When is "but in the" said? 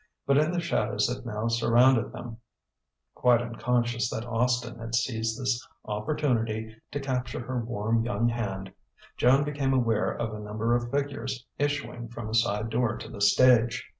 0.25-0.59